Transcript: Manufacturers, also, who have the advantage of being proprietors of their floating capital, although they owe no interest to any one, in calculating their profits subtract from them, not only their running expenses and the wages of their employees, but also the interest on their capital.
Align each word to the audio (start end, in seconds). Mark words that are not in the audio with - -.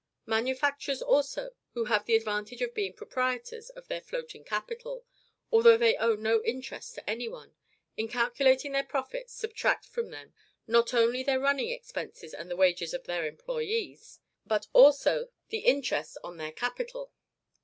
Manufacturers, 0.25 0.99
also, 1.03 1.51
who 1.75 1.85
have 1.85 2.05
the 2.07 2.15
advantage 2.15 2.59
of 2.63 2.73
being 2.73 2.91
proprietors 2.91 3.69
of 3.69 3.87
their 3.87 4.01
floating 4.01 4.43
capital, 4.43 5.05
although 5.51 5.77
they 5.77 5.95
owe 5.97 6.15
no 6.15 6.43
interest 6.43 6.95
to 6.95 7.07
any 7.07 7.27
one, 7.27 7.53
in 7.95 8.07
calculating 8.07 8.71
their 8.71 8.83
profits 8.83 9.31
subtract 9.31 9.85
from 9.85 10.09
them, 10.09 10.33
not 10.65 10.95
only 10.95 11.21
their 11.21 11.39
running 11.39 11.69
expenses 11.69 12.33
and 12.33 12.49
the 12.49 12.55
wages 12.57 12.95
of 12.95 13.03
their 13.03 13.27
employees, 13.27 14.19
but 14.43 14.65
also 14.73 15.29
the 15.49 15.59
interest 15.59 16.17
on 16.23 16.37
their 16.37 16.51
capital. 16.51 17.11